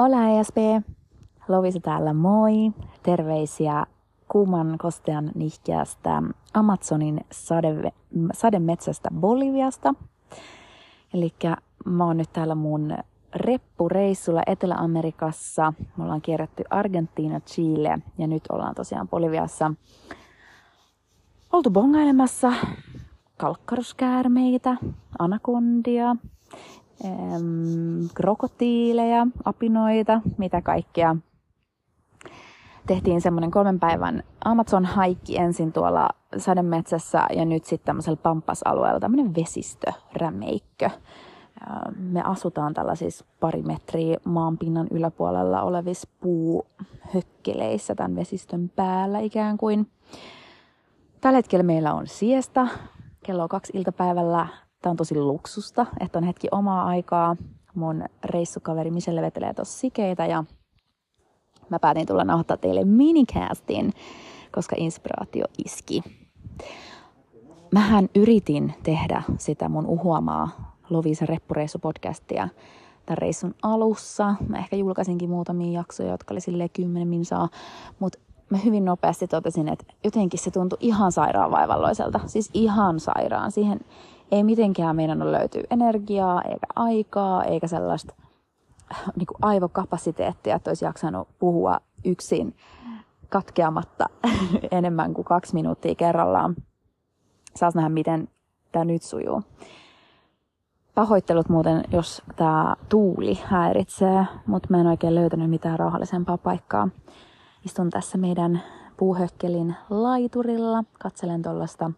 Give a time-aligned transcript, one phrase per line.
[0.00, 0.56] Hola ESP!
[1.48, 2.52] Lovisa täällä moi!
[3.02, 3.86] Terveisiä
[4.28, 6.22] kuuman kostean nihkeästä
[6.54, 7.92] Amazonin sade,
[8.32, 9.94] sademetsästä Boliviasta.
[11.14, 11.32] Eli
[11.84, 12.98] mä oon nyt täällä mun
[13.34, 15.72] reppureissulla Etelä-Amerikassa.
[15.96, 19.72] Me ollaan kierretty Argentiina, Chile ja nyt ollaan tosiaan Boliviassa
[21.52, 22.52] oltu bongailemassa
[23.36, 24.76] kalkkaruskäärmeitä,
[25.18, 26.16] anakondia,
[28.14, 31.16] krokotiileja, apinoita, mitä kaikkea.
[32.86, 39.34] Tehtiin semmoinen kolmen päivän Amazon haikki ensin tuolla sademetsässä ja nyt sitten tämmöisellä Pampas-alueella tämmöinen
[39.34, 40.90] vesistörämeikkö.
[41.96, 49.90] Me asutaan tällaisissa pari metriä maanpinnan yläpuolella olevissa puuhökkeleissä tämän vesistön päällä ikään kuin.
[51.20, 52.68] Tällä hetkellä meillä on siesta.
[53.22, 54.46] Kello kaksi iltapäivällä
[54.82, 57.36] Tämä on tosi luksusta, että on hetki omaa aikaa.
[57.74, 60.44] Mun reissukaveri Michelle vetelee tossa sikeitä ja
[61.68, 63.92] mä päätin tulla nauhoittaa teille minicastin,
[64.52, 66.02] koska inspiraatio iski.
[67.72, 72.48] Mähän yritin tehdä sitä mun uhuamaa Lovisa Reppureissu-podcastia
[73.06, 74.34] tämän reissun alussa.
[74.48, 77.48] Mä ehkä julkaisinkin muutamia jaksoja, jotka oli silleen 10 minsaa,
[77.98, 78.18] mutta
[78.50, 82.20] mä hyvin nopeasti totesin, että jotenkin se tuntui ihan sairaan vaivalloiselta.
[82.26, 83.52] Siis ihan sairaan.
[83.52, 83.80] Siihen
[84.30, 88.14] ei mitenkään meidän ole löytyy energiaa, eikä aikaa, eikä sellaista
[89.16, 92.56] niin kuin aivokapasiteettia, että olisi jaksanut puhua yksin
[93.28, 94.06] katkeamatta
[94.70, 96.56] enemmän kuin kaksi minuuttia kerrallaan.
[97.56, 98.28] Saas nähdä, miten
[98.72, 99.42] tämä nyt sujuu.
[100.94, 106.88] Pahoittelut muuten, jos tämä tuuli häiritsee, mutta mä en oikein löytänyt mitään rauhallisempaa paikkaa.
[107.64, 108.62] Istun tässä meidän
[108.96, 111.90] puuhökkelin laiturilla, katselen tuollaista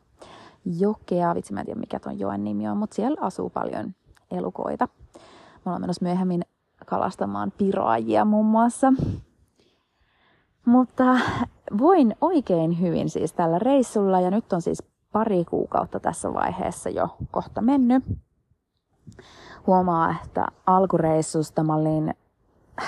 [0.64, 1.34] jokea.
[1.34, 3.94] Vitsi, mä en tiedä mikä ton joen nimi on, mutta siellä asuu paljon
[4.30, 4.88] elukoita.
[5.14, 6.42] Me ollaan menossa myöhemmin
[6.86, 8.92] kalastamaan piroajia muun muassa.
[10.66, 11.19] Mutta
[11.78, 14.82] voin oikein hyvin siis tällä reissulla ja nyt on siis
[15.12, 18.04] pari kuukautta tässä vaiheessa jo kohta mennyt.
[19.66, 22.14] Huomaa, että alkureissusta mä olin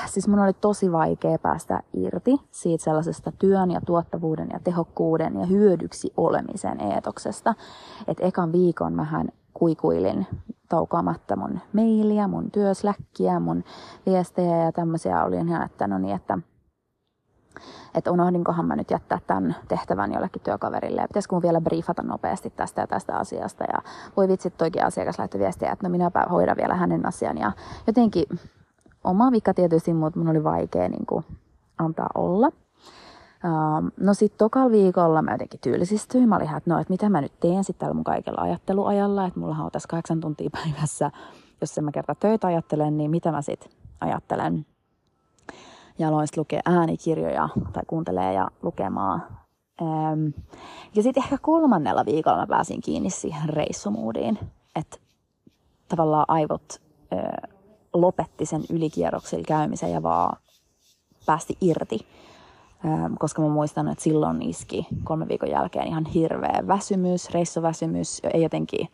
[0.06, 5.46] siis mun oli tosi vaikea päästä irti siitä sellaisesta työn ja tuottavuuden ja tehokkuuden ja
[5.46, 7.54] hyödyksi olemisen eetoksesta.
[8.08, 10.26] Että ekan viikon mähän kuikuilin
[10.68, 13.64] taukoamatta mun mailia, mun työsläkkiä, mun
[14.06, 15.24] viestejä ja tämmöisiä.
[15.24, 16.38] Olin ihan, että no niin, että,
[17.94, 22.50] että unohdinkohan mä nyt jättää tämän tehtävän jollekin työkaverille ja pitäisikö mun vielä briefata nopeasti
[22.50, 23.64] tästä ja tästä asiasta.
[23.64, 23.78] Ja
[24.16, 27.38] voi vitsit, toikin asiakas laittoi viestiä, että no minäpä hoidan vielä hänen asian.
[27.38, 27.52] Ja
[27.86, 28.26] jotenkin
[29.04, 31.24] oma vika tietysti, mutta mun oli vaikea niin kuin,
[31.78, 32.50] antaa olla.
[33.44, 36.28] Um, no sitten tokalla viikolla mä jotenkin tylsistyin.
[36.28, 39.26] Mä olin ihan, että no, että mitä mä nyt teen sitten tällä mun kaikella ajatteluajalla,
[39.26, 41.10] että mulla on tässä kahdeksan tuntia päivässä.
[41.60, 44.66] Jos en mä kerta töitä ajattelen, niin mitä mä sitten ajattelen.
[45.98, 49.22] Ja aloin sitten lukea äänikirjoja tai kuuntelee ja lukemaan.
[49.82, 50.32] Um,
[50.94, 54.38] ja sitten ehkä kolmannella viikolla mä pääsin kiinni siihen reissumuudiin.
[54.76, 54.96] Että
[55.88, 56.80] tavallaan aivot
[57.94, 60.36] lopetti sen ylikierroksilla käymisen ja vaan
[61.26, 62.06] päästi irti.
[63.18, 68.20] Koska mä muistan, että silloin iski kolme viikon jälkeen ihan hirveä väsymys, reissuväsymys.
[68.34, 68.88] Ei jotenkin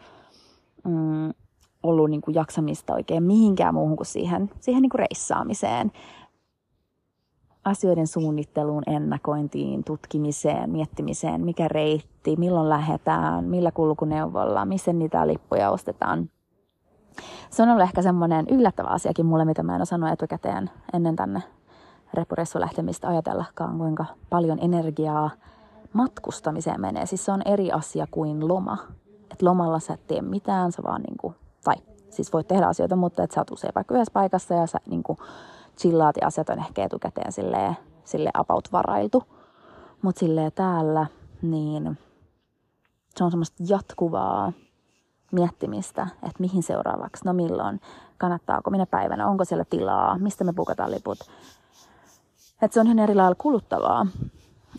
[0.85, 1.33] mm,
[1.83, 5.93] ollut niin kuin jaksamista oikein mihinkään muuhun kuin siihen, siihen niin kuin reissaamiseen.
[7.65, 16.31] Asioiden suunnitteluun, ennakointiin, tutkimiseen, miettimiseen, mikä reitti, milloin lähdetään, millä kulkuneuvolla, missä niitä lippuja ostetaan–
[17.51, 21.43] se on ollut ehkä semmoinen yllättävä asiakin mulle, mitä mä en osannut etukäteen ennen tänne
[22.15, 25.31] repureissu lähtemistä ajatellakaan, kuinka paljon energiaa
[25.93, 27.07] matkustamiseen menee.
[27.07, 28.79] Siis se on eri asia kuin loma.
[29.33, 31.35] Et lomalla sä et tee mitään, sä vaan niinku,
[31.65, 31.75] tai
[32.11, 35.19] siis voit tehdä asioita, mutta et sä oot usein vaikka yhdessä paikassa ja sä niinku
[35.79, 39.25] chillaat ja asiat on ehkä etukäteen silleen, sille about varailtu.
[40.03, 41.07] Mutta silleen täällä,
[41.43, 41.99] niin
[43.17, 44.53] se on semmoista jatkuvaa
[45.33, 47.81] miettimistä, että mihin seuraavaksi, no milloin,
[48.19, 51.19] kannattaako, minä päivänä, onko siellä tilaa, mistä me bukataan liput.
[52.63, 54.07] Että se on ihan eri lailla kuluttavaa.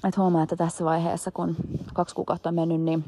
[0.08, 1.56] Että huomaa, että tässä vaiheessa, kun
[1.94, 3.04] kaksi kuukautta on mennyt, niin,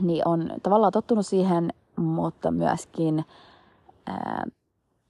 [0.00, 3.24] niin on tavallaan tottunut siihen, mutta myöskin
[4.06, 4.44] ää,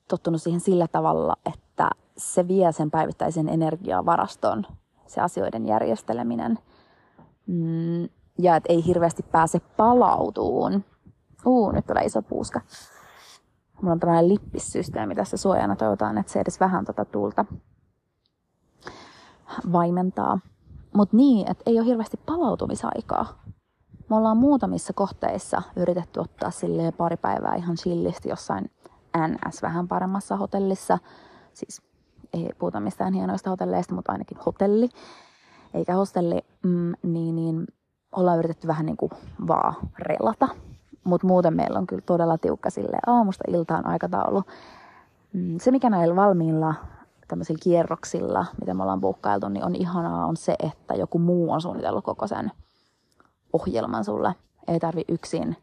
[0.08, 4.66] tottunut siihen sillä tavalla, että se vie sen päivittäisen energiavaraston,
[5.06, 6.58] se asioiden järjesteleminen.
[7.46, 8.08] Mm,
[8.38, 10.84] ja että ei hirveästi pääse palautuun
[11.46, 12.60] Uu, nyt tulee iso puuska.
[13.82, 15.76] Mulla on tällainen lippissysteemi tässä suojana.
[15.76, 17.44] Toivotaan, että se edes vähän tota tuulta
[19.72, 20.38] vaimentaa.
[20.94, 23.42] Mutta niin, että ei ole hirveästi palautumisaikaa.
[24.10, 26.50] Me ollaan muutamissa kohteissa yritetty ottaa
[26.96, 28.70] pari päivää ihan chillisti jossain
[29.16, 30.98] NS vähän paremmassa hotellissa.
[31.52, 31.82] Siis
[32.32, 34.88] ei puhuta mistään hienoista hotelleista, mutta ainakin hotelli,
[35.74, 37.66] eikä hostelli, mm, niin, niin
[38.12, 39.10] ollaan yritetty vähän niin kuin
[39.48, 40.48] vaan relata.
[41.06, 44.42] Mutta muuten meillä on kyllä todella tiukka sille aamusta iltaan aikataulu.
[45.32, 46.74] Mm, se, mikä näillä valmiilla
[47.28, 51.60] tämmöisillä kierroksilla, mitä me ollaan buukkailtu, niin on ihanaa on se, että joku muu on
[51.60, 52.52] suunnitellut koko sen
[53.52, 54.34] ohjelman sulle.
[54.68, 55.56] Ei tarvi yksin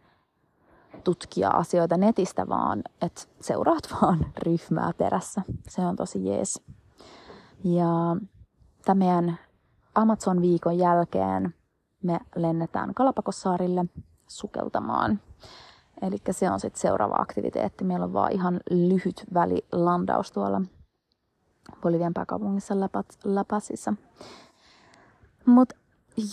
[1.03, 5.41] tutkia asioita netistä, vaan että seuraat vaan ryhmää perässä.
[5.69, 6.61] Se on tosi jees.
[7.63, 7.87] Ja
[8.85, 9.39] tämän meidän
[9.95, 11.53] Amazon-viikon jälkeen
[12.03, 13.85] me lennetään Kalapakossaarille
[14.27, 15.19] sukeltamaan.
[16.01, 17.83] Eli se on sitten seuraava aktiviteetti.
[17.83, 20.61] Meillä on vaan ihan lyhyt välilandaus tuolla
[21.81, 22.75] Bolivian pääkaupungissa
[23.23, 23.93] Lapasissa.
[25.45, 25.75] Mutta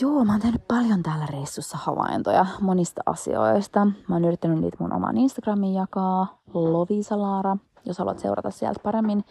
[0.01, 3.85] joo, mä oon tehnyt paljon täällä reissussa havaintoja monista asioista.
[3.85, 7.57] Mä oon yrittänyt niitä mun oman Instagramin jakaa, Lovisa Laara.
[7.85, 9.25] Jos haluat seurata sieltä paremmin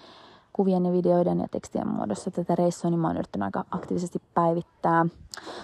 [0.53, 5.05] kuvien ja videoiden ja tekstien muodossa tätä reissua, niin mä oon yrittänyt aika aktiivisesti päivittää.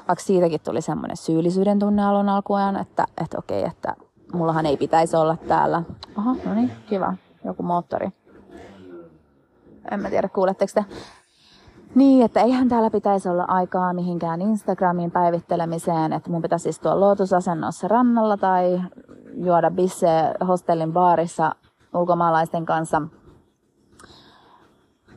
[0.08, 3.96] Vaikka siitäkin tuli semmoinen syyllisyyden tunne alun alkuajan, että, että okei, että
[4.34, 5.84] mullahan ei pitäisi olla täällä.
[6.16, 7.14] Aha, no niin, kiva.
[7.46, 8.10] Joku moottori.
[9.92, 10.86] En mä tiedä, kuuletteko te?
[11.96, 17.88] Niin, että eihän täällä pitäisi olla aikaa mihinkään Instagramin päivittelemiseen, että mun pitäisi istua lootusasennossa
[17.88, 18.82] rannalla tai
[19.34, 20.08] juoda bisse
[20.48, 21.56] hostellin baarissa
[21.94, 23.02] ulkomaalaisten kanssa.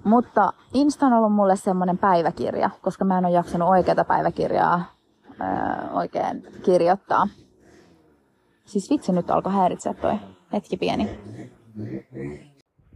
[0.09, 4.85] Mutta Insta on ollut mulle semmoinen päiväkirja, koska mä en ole jaksanut oikeata päiväkirjaa
[5.41, 7.29] öö, oikein kirjoittaa.
[8.65, 10.19] Siis vitsi nyt alkoi häiritseä toi
[10.53, 11.21] hetki pieni.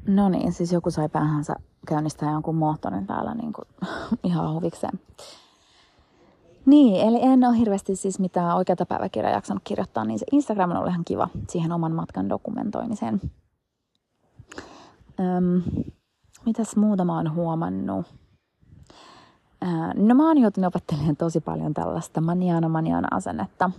[0.06, 1.54] No niin, siis joku sai päähänsä
[1.88, 3.68] käynnistää jonkun moottorin täällä niin kuin,
[4.24, 5.00] ihan huvikseen.
[6.66, 10.76] Niin, eli en ole hirveästi siis mitään oikeata päiväkirjaa jaksanut kirjoittaa, niin se Instagram on
[10.76, 13.20] ollut ihan kiva siihen oman matkan dokumentoimiseen.
[15.20, 15.62] Öm,
[16.46, 18.06] mitäs muuta mä oon huomannut?
[19.94, 23.70] no mä oon joutunut opettelemaan tosi paljon tällaista maniana maniana asennetta.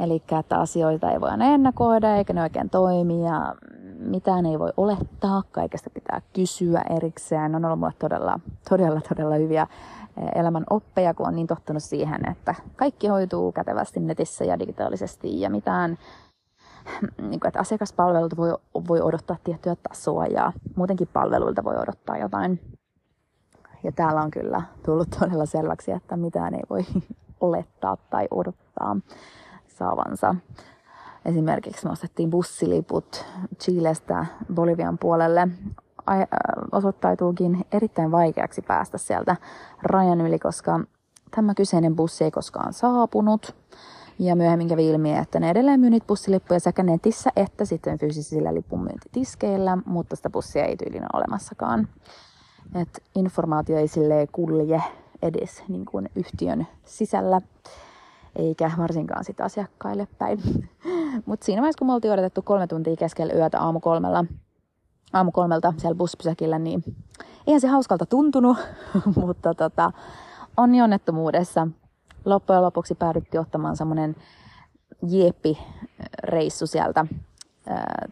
[0.00, 3.54] Eli että asioita ei voi aina ennakoida eikä ne oikein toimi ja
[3.98, 7.54] mitään ei voi olettaa, kaikesta pitää kysyä erikseen.
[7.54, 9.66] On ollut mulle todella, todella, todella hyviä
[10.34, 15.50] elämän oppeja, kun on niin tottunut siihen, että kaikki hoituu kätevästi netissä ja digitaalisesti ja
[15.50, 15.98] mitään
[17.18, 18.54] niin kuin, että asiakaspalveluilta voi,
[18.88, 22.60] voi odottaa tiettyä tasoa ja muutenkin palveluilta voi odottaa jotain.
[23.84, 26.86] Ja täällä on kyllä tullut todella selväksi, että mitään ei voi
[27.40, 28.96] olettaa tai odottaa
[29.66, 30.34] saavansa.
[31.24, 33.24] Esimerkiksi me ostettiin bussiliput
[33.60, 35.48] Chilestä Bolivian puolelle.
[36.72, 39.36] Osoittautuukin erittäin vaikeaksi päästä sieltä
[39.82, 40.80] rajan yli, koska
[41.36, 43.54] tämä kyseinen bussi ei koskaan saapunut.
[44.18, 49.78] Ja myöhemmin kävi ilmi, että ne edelleen myynyt bussilippuja sekä netissä että sitten fyysisillä lipunmyyntitiskeillä,
[49.86, 51.88] mutta sitä bussia ei tyylin ole olemassakaan.
[52.74, 54.82] Et informaatio ei silleen kulje
[55.22, 57.40] edes niin kuin yhtiön sisällä
[58.36, 60.40] eikä varsinkaan sitä asiakkaille päin.
[61.26, 64.24] Mutta siinä vaiheessa, kun me oltiin odotettu kolme tuntia keskellä yötä aamu kolmella,
[65.12, 66.84] aamu kolmelta siellä buspysäkillä, niin
[67.46, 68.56] eihän se hauskalta tuntunut,
[69.22, 69.92] mutta tota,
[70.56, 71.68] onni onnettomuudessa
[72.30, 74.16] loppujen lopuksi päädyttiin ottamaan semmoinen
[75.10, 77.06] jeppi-reissu sieltä äh,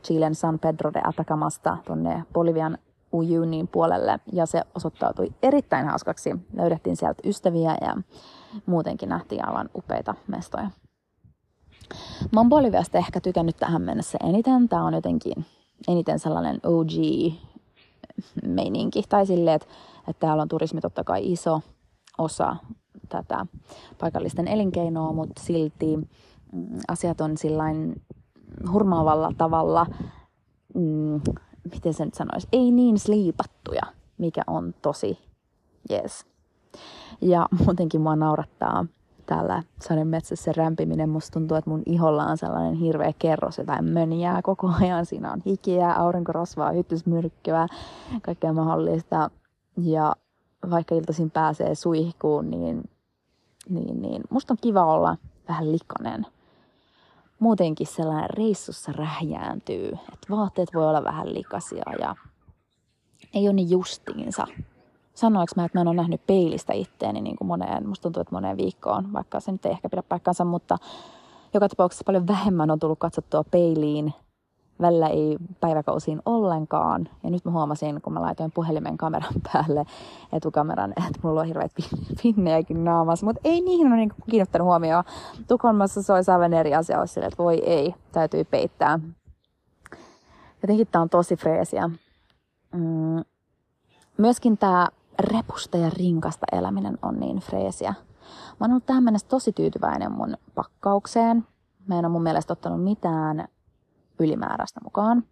[0.04, 2.78] Chilen San Pedro de Atacamasta tuonne Bolivian
[3.12, 6.36] Uyunin puolelle ja se osoittautui erittäin hauskaksi.
[6.56, 7.96] Löydettiin sieltä ystäviä ja
[8.66, 10.70] muutenkin nähtiin aivan upeita mestoja.
[12.32, 14.68] Mä oon Boliviasta ehkä tykännyt tähän mennessä eniten.
[14.68, 15.46] Tää on jotenkin
[15.88, 17.42] eniten sellainen OG-meininki.
[19.08, 19.68] Tai silleen, että,
[20.08, 21.60] että täällä on turismi totta kai iso
[22.18, 22.56] osa
[23.08, 23.46] tätä
[24.00, 26.06] paikallisten elinkeinoa, mutta silti mm,
[26.88, 28.02] asiat on sillain
[28.72, 29.86] hurmaavalla tavalla,
[30.74, 31.20] mm,
[31.72, 33.82] miten se nyt sanoisi, ei niin sliipattuja,
[34.18, 35.18] mikä on tosi
[35.90, 36.26] jees.
[37.20, 38.86] Ja muutenkin mua naurattaa
[39.26, 41.08] täällä sademetsässä rämpiminen.
[41.08, 45.06] Musta tuntuu, että mun iholla on sellainen hirveä kerros, jotain mönjää koko ajan.
[45.06, 47.66] Siinä on hikiä, aurinkorosvaa, hyttysmyrkkyä,
[48.22, 49.30] kaikkea mahdollista.
[49.76, 50.16] Ja
[50.70, 52.82] vaikka iltaisin pääsee suihkuun, niin,
[53.68, 54.22] niin, niin.
[54.30, 55.16] Musta on kiva olla
[55.48, 56.26] vähän likainen.
[57.38, 62.16] Muutenkin sellainen reissussa rähjääntyy, että vaatteet voi olla vähän likaisia ja
[63.34, 64.46] ei ole niin justiinsa.
[65.14, 68.34] Sanoinko mä, että mä en ole nähnyt peilistä itteeni niin kuin moneen, musta tuntuu, että
[68.34, 70.78] moneen viikkoon, vaikka se nyt ei ehkä pidä paikkaansa, mutta
[71.54, 74.14] joka tapauksessa paljon vähemmän on tullut katsottua peiliin,
[74.80, 77.08] välillä ei päiväkausiin ollenkaan.
[77.22, 79.84] Ja nyt mä huomasin, kun mä laitoin puhelimen kameran päälle,
[80.32, 81.72] etukameran, että mulla on hirveät
[82.22, 85.04] finnejäkin naamassa, mutta ei niihin ole niin kiinnittänyt huomioon.
[85.48, 88.98] Tukholmassa se olisi aivan eri asia, olisi sille, että voi ei, täytyy peittää.
[90.62, 91.90] Jotenkin tää on tosi freesiä.
[92.72, 93.24] Mm,
[94.18, 97.94] myöskin tämä repusta ja rinkasta eläminen on niin freesiä.
[98.60, 101.46] Mä oon ollut tähän mennessä tosi tyytyväinen mun pakkaukseen.
[101.86, 103.48] Mä en ole mun mielestä ottanut mitään
[104.18, 105.24] ylimääräistä mukaan,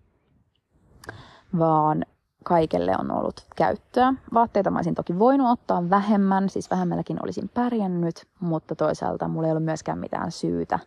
[1.59, 2.05] vaan
[2.45, 4.15] kaikelle on ollut käyttöä.
[4.35, 9.53] Vaatteita mä olisin toki voinut ottaa vähemmän, siis vähemmälläkin olisin pärjännyt, mutta toisaalta mulla ei
[9.53, 10.79] ollut myöskään mitään syytä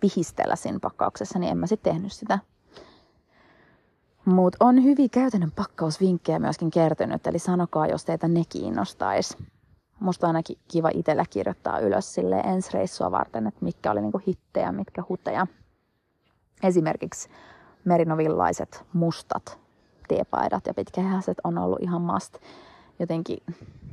[0.00, 2.38] pihistellä siinä pakkauksessa, niin en mä sitten tehnyt sitä.
[4.24, 9.36] Mutta on hyviä käytännön pakkausvinkkejä myöskin kertynyt, eli sanokaa, jos teitä ne kiinnostaisi.
[10.00, 14.20] Musta on ainakin kiva itsellä kirjoittaa ylös sille ensi reissua varten, että mitkä oli niinku
[14.26, 15.46] hittejä, mitkä huteja.
[16.62, 17.28] Esimerkiksi
[17.84, 19.58] merinovillaiset mustat
[20.08, 22.38] teepaidat ja pitkähäiset on ollut ihan must.
[22.98, 23.38] Jotenkin,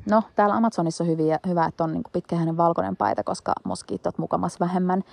[0.10, 4.60] no täällä Amazonissa on hyviä, hyvä, että on niinku pitkähäinen valkoinen paita, koska moskiitot mukamas
[4.60, 5.04] vähemmän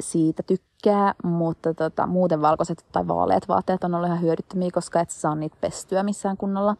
[0.00, 5.10] siitä tykkää, mutta tota, muuten valkoiset tai vaaleat vaatteet on ollut ihan hyödyttömiä, koska et
[5.10, 6.76] saa niitä pestyä missään kunnolla.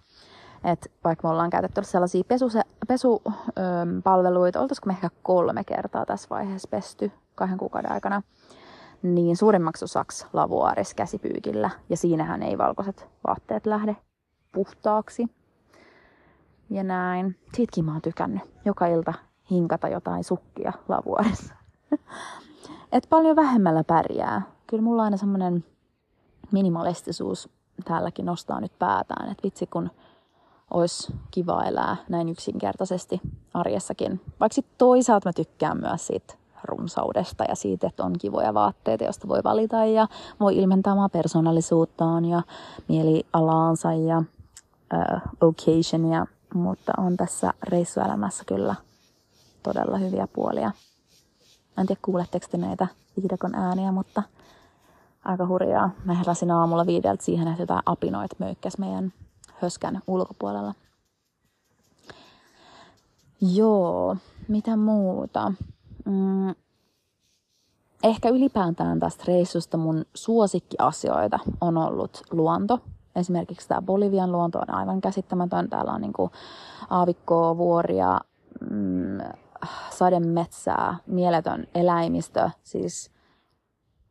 [0.64, 2.24] Et vaikka me ollaan käytetty sellaisia
[2.88, 8.22] pesupalveluita, oltaisiko me ehkä kolme kertaa tässä vaiheessa pesty kahden kuukauden aikana,
[9.04, 13.96] niin suurimmaksi osaksi lavuaaris käsipyykillä, ja siinähän ei valkoiset vaatteet lähde
[14.52, 15.26] puhtaaksi.
[16.70, 17.36] Ja näin.
[17.56, 18.42] Siitäkin mä oon tykännyt.
[18.64, 19.12] Joka ilta
[19.50, 21.54] hinkata jotain sukkia lavuaarissa.
[22.92, 24.42] Et paljon vähemmällä pärjää.
[24.66, 25.64] Kyllä mulla aina semmoinen
[26.52, 27.48] minimalistisuus
[27.84, 29.30] täälläkin nostaa nyt päätään.
[29.30, 29.90] Että vitsi kun
[30.70, 33.20] olisi kiva elää näin yksinkertaisesti
[33.54, 34.20] arjessakin.
[34.40, 36.34] Vaikka toisaalta mä tykkään myös siitä
[36.64, 40.08] runsaudesta ja siitä, että on kivoja vaatteita, joista voi valita ja
[40.40, 42.42] voi ilmentää omaa persoonallisuuttaan ja
[42.88, 48.74] mielialaansa ja uh, occasionia, mutta on tässä reissuelämässä kyllä
[49.62, 50.70] todella hyviä puolia.
[51.78, 54.22] En tiedä, kuuletteko te näitä viidakon ääniä, mutta
[55.24, 55.90] aika hurjaa.
[56.04, 59.12] Mä heräsin aamulla viideltä siihen, että jotain apinoit möykkäs meidän
[59.60, 60.74] höskän ulkopuolella.
[63.40, 64.16] Joo,
[64.48, 65.52] mitä muuta?
[66.04, 66.54] Mm,
[68.02, 72.80] ehkä ylipäätään tästä reissusta mun suosikkiasioita on ollut luonto.
[73.16, 75.70] Esimerkiksi tämä Bolivian luonto on aivan käsittämätön.
[75.70, 76.30] Täällä on niinku
[76.90, 78.20] aavikkoa, vuoria,
[78.70, 79.18] mm,
[79.90, 83.10] sademetsää, mieletön eläimistö, siis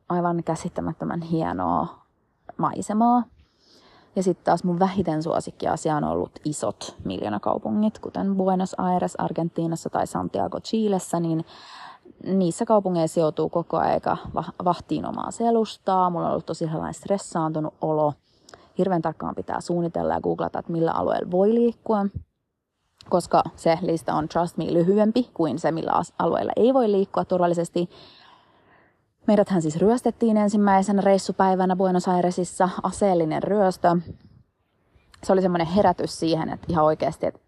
[0.09, 2.05] aivan käsittämättömän hienoa
[2.57, 3.23] maisemaa.
[4.15, 10.07] Ja sitten taas mun vähiten suosikkiasia on ollut isot miljoonakaupungit, kuten Buenos Aires Argentiinassa tai
[10.07, 11.45] Santiago Chilessä, niin
[12.23, 14.17] niissä kaupungeissa joutuu koko aika
[14.65, 16.09] vahtiin omaa selustaa.
[16.09, 18.13] Mulla on ollut tosi sellainen stressaantunut olo.
[18.77, 22.05] Hirveän tarkkaan pitää suunnitella ja googlata, että millä alueella voi liikkua
[23.09, 27.89] koska se lista on Trust Me lyhyempi kuin se, millä alueella ei voi liikkua turvallisesti.
[29.27, 33.97] Meidäthän siis ryöstettiin ensimmäisenä reissupäivänä Buenos Airesissa, aseellinen ryöstö.
[35.23, 37.39] Se oli semmoinen herätys siihen, että ihan oikeasti, että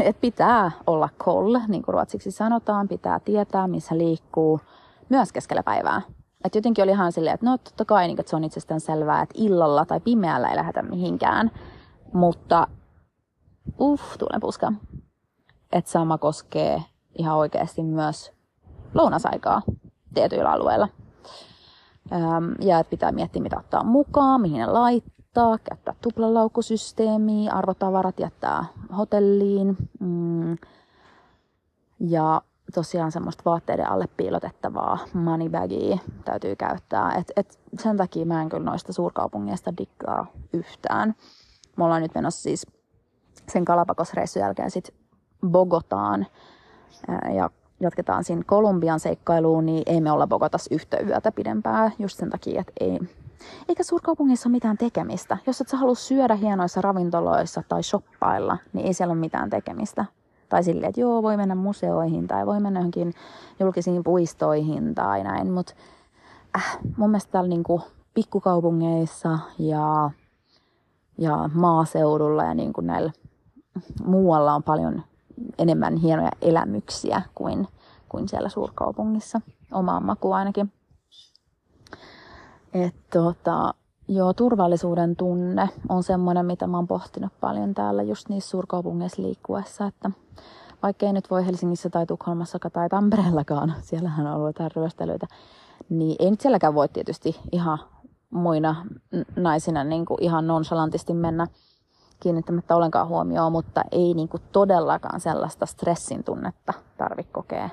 [0.00, 4.60] et pitää olla koll, niin kuin ruotsiksi sanotaan, pitää tietää, missä liikkuu,
[5.08, 6.02] myös keskellä päivää.
[6.44, 9.22] Et jotenkin oli ihan silleen, että no totta kai niin, että se on itsestään selvää,
[9.22, 11.50] että illalla tai pimeällä ei lähdetä mihinkään.
[12.12, 12.66] Mutta
[13.80, 14.72] uff, tuulen puska.
[15.72, 16.82] Että sama koskee
[17.18, 18.32] ihan oikeasti myös
[18.94, 19.62] lounasaikaa
[20.16, 20.88] tietyillä alueilla.
[22.60, 28.64] ja että pitää miettiä, mitä ottaa mukaan, mihin ne laittaa, käyttää tuplalaukkusysteemiä, arvotavarat jättää
[28.98, 29.76] hotelliin.
[30.00, 30.56] Mm.
[32.00, 32.42] Ja
[32.74, 37.14] tosiaan semmoista vaatteiden alle piilotettavaa moneybagia täytyy käyttää.
[37.14, 41.14] Et, et sen takia mä en kyllä noista suurkaupungeista diggaa yhtään.
[41.76, 42.66] Me ollaan nyt menossa siis
[43.48, 44.94] sen Kalapakosreissun jälkeen sitten
[45.48, 46.26] Bogotaan
[47.36, 52.30] ja jatketaan siinä Kolumbian seikkailuun, niin ei me olla Bogotas yhtä yötä pidempää just sen
[52.30, 53.00] takia, että ei,
[53.68, 55.38] eikä suurkaupungissa ole mitään tekemistä.
[55.46, 60.04] Jos et sä halua syödä hienoissa ravintoloissa tai shoppailla, niin ei siellä ole mitään tekemistä.
[60.48, 63.14] Tai silleen, että joo, voi mennä museoihin tai voi mennä johonkin
[63.60, 65.52] julkisiin puistoihin tai näin.
[65.52, 65.74] Mutta
[66.56, 67.82] äh, mun mielestä täällä niinku
[68.14, 70.10] pikkukaupungeissa ja,
[71.18, 73.12] ja maaseudulla ja niinku näillä
[74.04, 75.02] muualla on paljon
[75.58, 77.68] enemmän hienoja elämyksiä kuin,
[78.08, 79.40] kuin siellä suurkaupungissa.
[79.72, 80.72] Omaan maku ainakin.
[82.74, 83.74] Et tota,
[84.08, 89.86] joo, turvallisuuden tunne on semmoinen, mitä mä oon pohtinut paljon täällä just niissä suurkaupungeissa liikkuessa,
[89.86, 90.10] että
[90.82, 95.26] vaikka ei nyt voi Helsingissä tai Tukholmassa tai Tampereellakaan, siellähän on ollut jotain ryöstelyitä,
[95.88, 97.78] niin ei nyt sielläkään voi tietysti ihan
[98.30, 98.86] muina
[99.36, 101.46] naisina niin kuin ihan nonchalantisti mennä
[102.20, 107.70] kiinnittämättä ollenkaan huomioon, mutta ei niin kuin todellakaan sellaista stressin tunnetta tarvitse kokea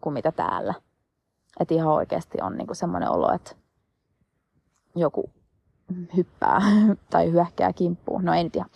[0.00, 0.74] kuin mitä täällä.
[1.60, 3.56] Että ihan oikeasti on niin semmoinen olo, että
[4.96, 5.30] joku
[6.16, 6.62] hyppää
[7.10, 8.24] tai hyökkää kimppuun.
[8.24, 8.66] No en tiedä.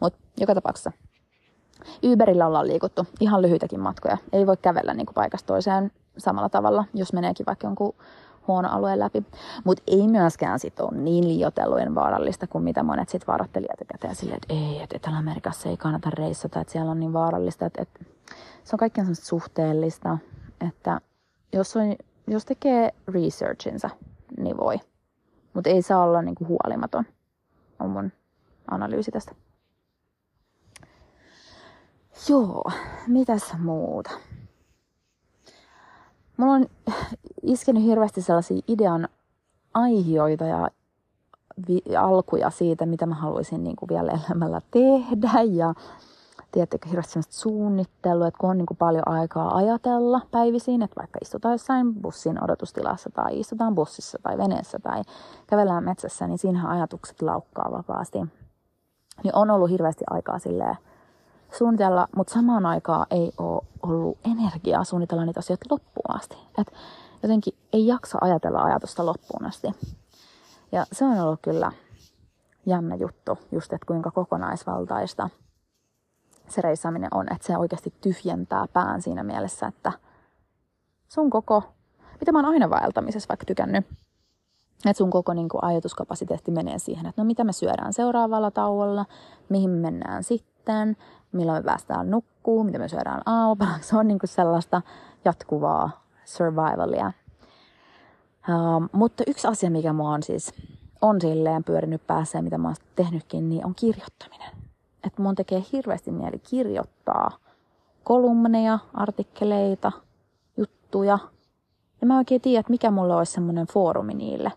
[0.00, 0.92] Mutta joka tapauksessa
[2.04, 4.18] Uberillä ollaan liikuttu ihan lyhyitäkin matkoja.
[4.32, 7.94] Ei voi kävellä niin kuin paikasta toiseen samalla tavalla, jos meneekin vaikka jonkun
[8.48, 9.24] huono alueen läpi.
[9.64, 14.40] Mutta ei myöskään sit ole niin liiotellujen vaarallista kuin mitä monet sit varoittelijat etukäteen silleen,
[14.42, 17.66] että ei, että Etelä-Amerikassa ei kannata reissata, että siellä on niin vaarallista.
[17.66, 18.04] Että, että
[18.64, 20.18] se on kaikkien suhteellista,
[20.68, 21.00] että
[21.52, 21.96] jos, on,
[22.26, 23.90] jos tekee researchinsa,
[24.38, 24.76] niin voi.
[25.54, 27.04] Mutta ei saa olla niinku huolimaton,
[27.80, 28.12] on mun
[28.70, 29.34] analyysi tästä.
[32.28, 32.64] Joo,
[33.06, 34.10] mitäs muuta?
[36.36, 36.66] Mulla on
[37.42, 39.08] iskenyt hirveästi sellaisia idean
[39.74, 40.68] aihioita ja
[41.68, 45.42] vi- alkuja siitä, mitä mä haluaisin niin kuin vielä elämällä tehdä.
[45.52, 45.74] Ja
[46.52, 51.18] tiedättekö, hirveästi sellaista suunnittelua, että kun on niin kuin paljon aikaa ajatella päivisin, että vaikka
[51.22, 55.02] istutaan jossain bussin odotustilassa tai istutaan bussissa tai veneessä tai
[55.46, 58.18] kävellään metsässä, niin siinähän ajatukset laukkaa vapaasti.
[59.24, 60.76] Niin on ollut hirveästi aikaa silleen,
[61.52, 66.36] suunnitella, mutta samaan aikaan ei ole ollut energiaa suunnitella niitä asioita loppuun asti.
[66.58, 66.72] Et
[67.22, 69.68] jotenkin ei jaksa ajatella ajatusta loppuun asti.
[70.72, 71.72] Ja se on ollut kyllä
[72.66, 75.30] jännä juttu, just että kuinka kokonaisvaltaista
[76.48, 79.92] se reissaaminen on, että se oikeasti tyhjentää pään siinä mielessä, että
[81.08, 81.62] sun koko,
[82.20, 83.86] mitä mä oon aina vaeltamisessa vaikka tykännyt,
[84.86, 89.06] että sun koko niin kuin, ajatuskapasiteetti menee siihen, että no mitä me syödään seuraavalla tauolla,
[89.48, 90.96] mihin me mennään sitten,
[91.34, 93.78] milloin me päästään nukkuu, mitä me syödään aamupala.
[93.80, 94.82] Se on niin kuin sellaista
[95.24, 97.12] jatkuvaa survivalia.
[98.48, 100.54] Uh, mutta yksi asia, mikä mua on siis
[101.00, 104.50] on silleen pyörinyt päässä ja mitä mä oon tehnytkin, niin on kirjoittaminen.
[105.06, 107.30] Että mun tekee hirveästi mieli kirjoittaa
[108.04, 109.92] kolumneja, artikkeleita,
[110.56, 111.18] juttuja.
[112.00, 114.52] Ja mä oikein tiedä, että mikä mulle olisi semmoinen foorumi niille.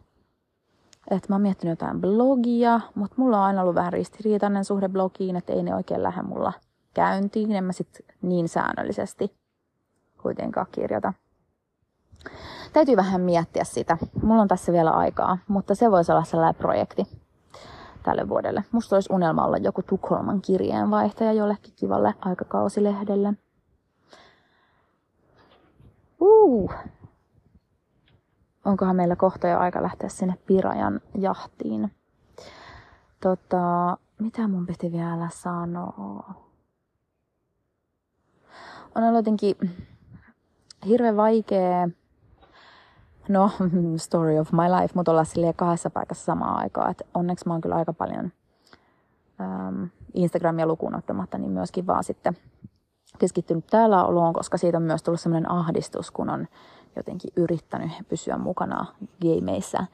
[1.12, 5.36] Että mä oon miettinyt jotain blogia, mutta mulla on aina ollut vähän ristiriitainen suhde blogiin,
[5.36, 6.54] että ei ne oikein lähde mulla–
[6.98, 7.52] käyntiin.
[7.52, 9.38] En mä sit niin säännöllisesti
[10.22, 11.14] kuitenkaan kirjoita.
[12.74, 13.98] Täytyy vähän miettiä sitä.
[14.24, 17.04] Mulla on tässä vielä aikaa, mutta se voisi olla sellainen projekti
[18.04, 18.64] tälle vuodelle.
[18.72, 23.34] Musta olisi unelma olla joku Tukholman kirjeenvaihtaja jollekin kivalle aikakausilehdelle.
[26.20, 26.74] Uh.
[28.66, 31.92] Onkohan meillä kohta jo aika lähteä sinne Pirajan jahtiin?
[33.20, 36.47] Tota, mitä mun piti vielä sanoa?
[38.96, 39.56] On ollut jotenkin
[40.86, 41.90] hirveän vaikea,
[43.30, 43.52] no
[43.98, 46.92] story of my life, mutta olla silleen kahdessa paikassa samaan aikaan.
[46.92, 48.32] Et onneksi mä oon kyllä aika paljon
[49.42, 52.38] ähm, Instagramia lukuun ottamatta, niin myöskin vaan sitten
[53.18, 56.48] keskittynyt täällä oloon, koska siitä on myös tullut sellainen ahdistus, kun on
[56.96, 58.86] jotenkin yrittänyt pysyä mukana
[59.22, 59.86] gameissa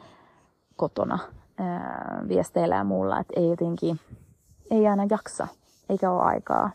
[0.75, 1.19] kotona
[1.57, 3.99] ää, viesteillä ja muulla, että ei jotenkin,
[4.71, 5.47] ei aina jaksa,
[5.89, 6.71] eikä ole aikaa.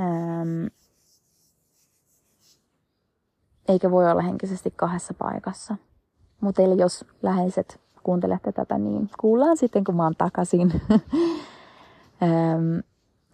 [0.00, 0.66] Ähm,
[3.68, 5.76] eikä voi olla henkisesti kahdessa paikassa.
[6.40, 10.72] Mutta eli jos läheiset kuuntelette tätä, niin kuullaan sitten, kun mä oon takaisin.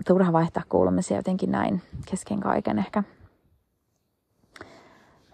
[0.07, 3.03] turha vaihtaa kuulumisia jotenkin näin kesken kaiken ehkä.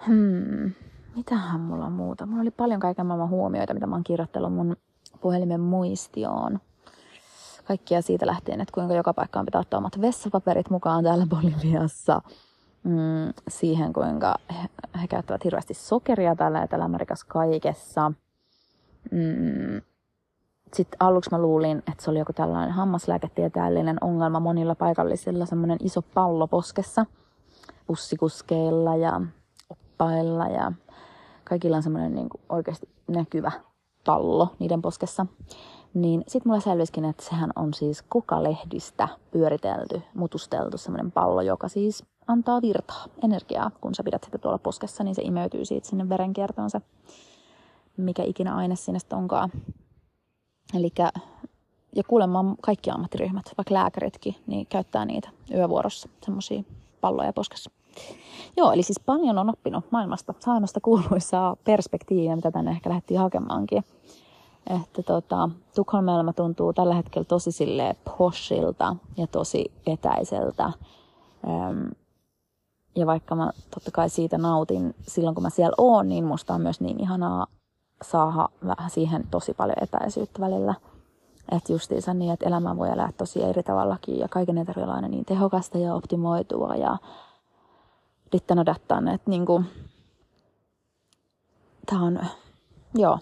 [0.06, 0.72] Hmm,
[1.16, 2.26] mitähän mulla on muuta?
[2.26, 4.76] Mulla oli paljon kaiken maailman huomioita, mitä mä oon kirjoittanut mun
[5.20, 6.58] puhelimen muistioon.
[7.64, 12.22] Kaikkia siitä lähtien, että kuinka joka paikkaan pitää ottaa omat vessapaperit mukaan täällä Boliviassa
[12.84, 14.68] mm, siihen, kuinka he,
[15.00, 18.12] he käyttävät hirveästi sokeria täällä Etelä-Amerikassa kaikessa.
[19.10, 19.82] Mm,
[20.74, 26.02] sitten aluksi mä luulin, että se oli joku tällainen hammaslääketieteellinen ongelma monilla paikallisilla, semmoinen iso
[26.02, 27.06] pallo poskessa,
[27.86, 29.20] bussikuskeilla ja
[29.70, 30.72] oppailla ja
[31.44, 33.52] kaikilla on semmoinen niin oikeasti näkyvä
[34.06, 35.26] pallo niiden poskessa.
[35.94, 42.04] Niin sitten mulla selvisikin, että sehän on siis kokalehdistä pyöritelty, mutusteltu semmoinen pallo, joka siis
[42.28, 43.70] antaa virtaa, energiaa.
[43.80, 46.80] Kun sä pidät sitä tuolla poskessa, niin se imeytyy siitä sinne verenkiertoon se,
[47.96, 49.50] mikä ikinä aine sinne onkaan.
[50.74, 50.90] Eli
[51.96, 56.62] ja kuulemma kaikki ammattiryhmät, vaikka lääkäritkin, niin käyttää niitä yövuorossa, semmoisia
[57.00, 57.70] palloja poskessa.
[58.56, 63.84] Joo, eli siis paljon on oppinut maailmasta, saamasta kuuluisaa perspektiiviä, mitä tänne ehkä lähdettiin hakemaankin.
[64.82, 70.64] Että tota, Tukholman tuntuu tällä hetkellä tosi sille poshilta ja tosi etäiseltä.
[70.64, 71.90] Öm,
[72.96, 76.60] ja vaikka mä totta kai siitä nautin silloin, kun mä siellä oon, niin musta on
[76.60, 77.46] myös niin ihanaa
[78.02, 80.74] saada vähän siihen tosi paljon etäisyyttä välillä.
[81.52, 85.08] Että justiinsa niin, että elämää voi elää tosi eri tavallakin ja kaiken ei tarvitse aina
[85.08, 86.96] niin tehokasta ja optimoitua ja
[88.32, 89.62] dittan dattan, että niinku,
[91.86, 92.20] tää on,
[92.94, 93.18] joo.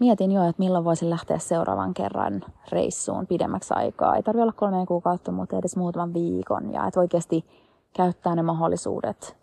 [0.00, 4.16] mietin jo, että milloin voisin lähteä seuraavan kerran reissuun pidemmäksi aikaa.
[4.16, 6.72] Ei tarvitse olla kolme kuukautta, mutta edes muutaman viikon.
[6.72, 7.44] Ja että oikeasti
[7.92, 9.36] käyttää ne mahdollisuudet,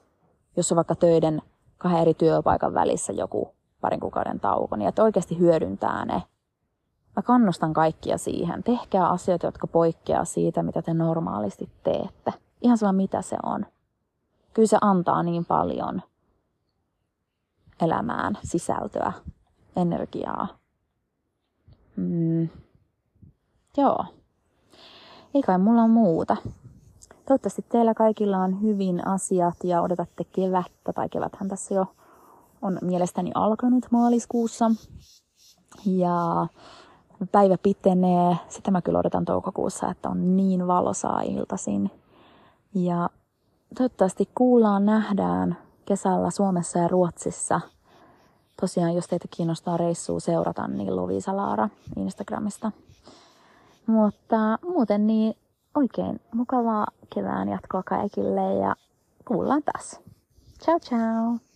[0.58, 1.42] jos on vaikka töiden
[1.78, 6.24] kahden eri työpaikan välissä joku parin kuukauden tauko, niin että oikeasti hyödyntää ne.
[7.16, 8.64] Mä kannustan kaikkia siihen.
[8.64, 12.34] Tehkää asioita, jotka poikkeaa siitä, mitä te normaalisti teette.
[12.62, 13.66] Ihan sama mitä se on.
[14.54, 16.02] Kyllä se antaa niin paljon
[17.82, 19.14] elämään sisältöä,
[19.76, 20.48] energiaa.
[21.96, 22.50] Mm.
[23.78, 24.06] Joo.
[25.34, 26.38] Ei kai mulla on muuta.
[27.30, 31.86] Toivottavasti teillä kaikilla on hyvin asiat ja odotatte kevättä, tai keväthän tässä jo
[32.62, 34.72] on mielestäni alkanut maaliskuussa.
[35.86, 36.48] Ja
[37.32, 41.92] päivä pitenee, sitä mä kyllä odotan toukokuussa, että on niin valosaa iltaisin.
[42.74, 43.10] Ja
[43.78, 47.62] toivottavasti kuullaan, nähdään kesällä Suomessa ja Ruotsissa.
[48.62, 52.72] Tosiaan, jos teitä kiinnostaa reissua seurata, niin Lovisa Laara Instagramista.
[53.88, 55.36] Mutta muuten niin
[55.76, 58.76] oikein mukavaa kevään jatkoa kaikille ja
[59.28, 60.00] kuullaan taas.
[60.64, 61.49] Ciao ciao!